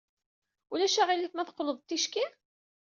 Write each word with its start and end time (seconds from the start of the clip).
Ulac 0.73 0.95
aɣilif 1.01 1.33
ma 1.33 1.47
teqqleḍ-d 1.47 1.81
ticki? 1.87 2.25